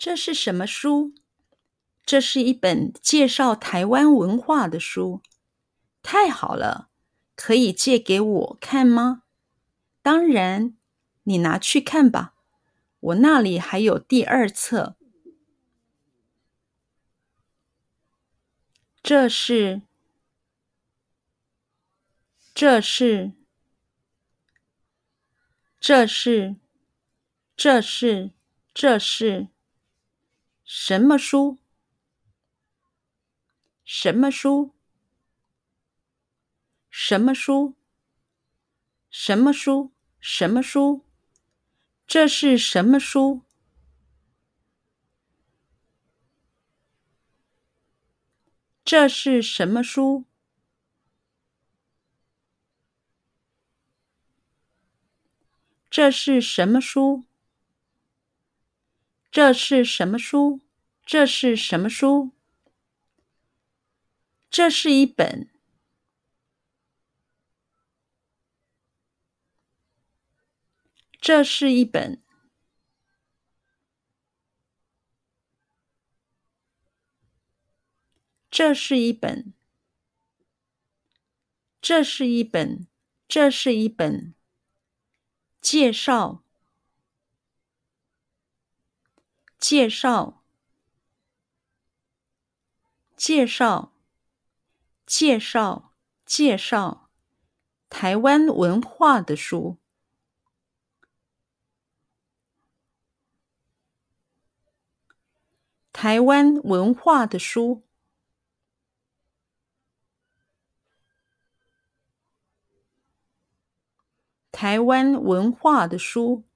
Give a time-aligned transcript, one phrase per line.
[0.00, 1.12] 这是什么书？
[2.06, 5.20] 这是一本介绍台湾文化的书。
[6.02, 6.88] 太好了，
[7.36, 9.24] 可以借给我看吗？
[10.00, 10.74] 当然，
[11.24, 12.32] 你拿去看吧。
[13.00, 14.96] 我那里还有第二册。
[19.02, 19.82] 这是，
[22.54, 23.32] 这是，
[25.78, 26.56] 这是，
[27.54, 28.30] 这是，
[28.72, 29.48] 这是
[30.72, 31.58] 什么书？
[33.84, 34.72] 什么书？
[36.88, 37.74] 什么书？
[39.10, 39.90] 什么书？
[40.20, 41.04] 什么书？
[42.06, 43.42] 这是什么书？
[48.84, 50.24] 这是什么书？
[55.90, 57.24] 这是什么书？
[59.30, 60.60] 这是什么书？
[61.06, 62.32] 这是什么书？
[64.50, 65.48] 这是一本。
[71.20, 72.20] 这是一本。
[78.50, 79.54] 这是一本。
[81.80, 82.88] 这是一本。
[83.28, 84.34] 这是一本。
[85.60, 86.42] 介绍。
[89.70, 90.42] 介绍。
[93.16, 93.92] 介绍。
[95.06, 95.94] 介绍。
[96.26, 97.08] 介绍。
[97.88, 99.78] 台湾文化的书。
[105.92, 107.84] 台湾文化的书。
[114.50, 116.49] 台湾文化的书。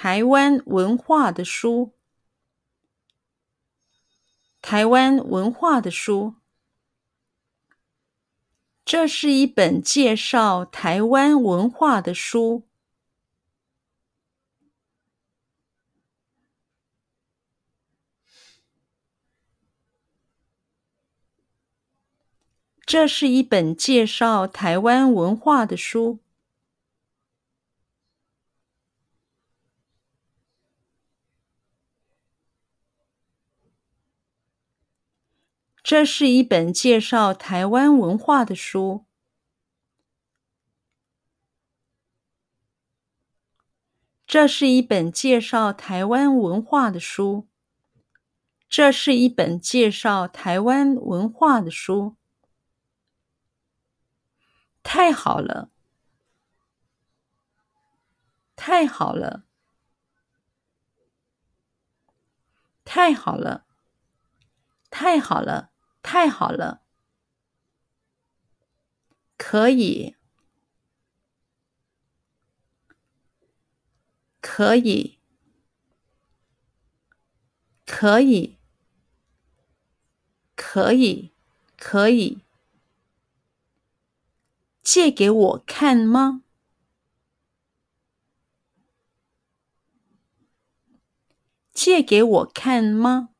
[0.00, 1.92] 台湾文化的书。
[4.62, 6.36] 台湾文化的书。
[8.84, 12.68] 这是一本介绍台湾文化的书。
[22.86, 26.20] 这是一本介绍台湾文化的书。
[35.88, 39.06] 这是一本介绍台湾文化的书。
[44.26, 47.48] 这是一本介绍台湾文化的书。
[48.68, 52.18] 这是一本介绍台湾文化的书。
[54.82, 55.70] 太好了！
[58.54, 59.46] 太好了！
[62.84, 63.64] 太好了！
[64.90, 65.72] 太好了！
[66.02, 66.82] 太好了！
[69.36, 70.16] 可以！
[74.40, 75.18] 可以！
[77.86, 78.58] 可以！
[80.56, 81.32] 可以！
[81.76, 82.40] 可以！
[84.82, 86.42] 借给我看吗？
[91.72, 93.30] 借给我看吗？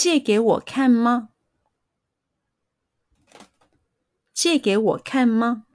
[0.00, 1.30] 借给我看吗？
[4.32, 5.66] 借给我看吗？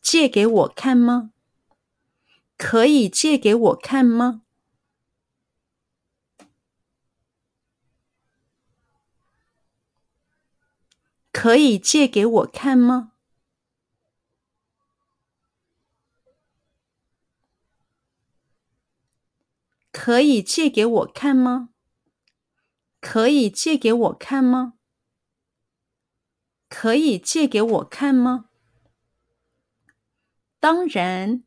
[0.00, 1.30] 借给我看吗？
[2.56, 4.40] 可以借给我看吗？
[11.30, 13.12] 可以借给我看吗？
[19.92, 21.73] 可以借给我看吗？
[23.06, 24.78] 可以借给我看吗？
[26.70, 28.48] 可以借给我看吗？
[30.58, 31.44] 当然，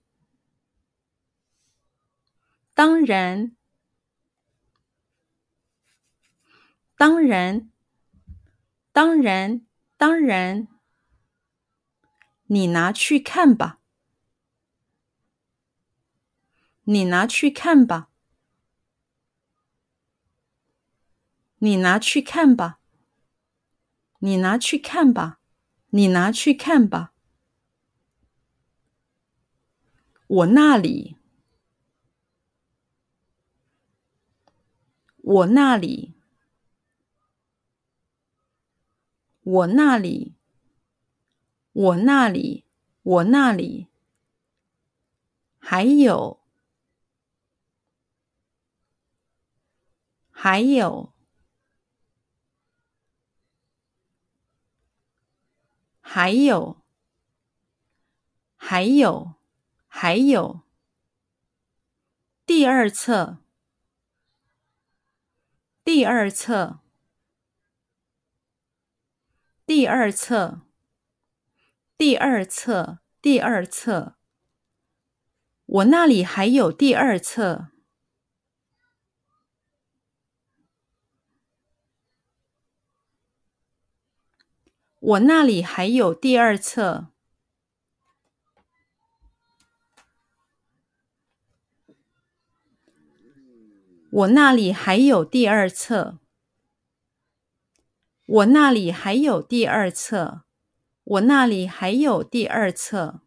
[2.76, 3.56] 当然，
[6.96, 7.72] 当然，
[8.94, 9.66] 当然。
[9.98, 10.68] 当然，
[12.46, 13.80] 你拿去看吧。
[16.84, 18.12] 你拿去看吧。
[21.60, 22.80] 你拿去看吧。
[24.20, 25.40] 你拿去看吧。
[25.90, 27.14] 你拿去看吧。
[30.28, 31.18] 我那里。
[35.18, 36.14] 我那里。
[39.48, 40.36] 我那里，
[41.72, 42.66] 我那里，
[43.02, 43.88] 我那里，
[45.58, 46.42] 还有，
[50.30, 51.14] 还有，
[56.18, 56.82] 还有，
[58.56, 59.36] 还有，
[59.86, 60.62] 还有。
[62.44, 63.38] 第二册，
[65.84, 66.80] 第二册，
[69.68, 70.62] 第二册，
[71.96, 74.16] 第二册，第二册。
[75.68, 77.68] 我那里还有第二册。
[85.00, 87.08] 我那里还有第二册。
[94.10, 96.18] 我那里还有第二册。
[98.26, 100.42] 我那里还有第二册。
[101.04, 103.27] 我那里还有第二册。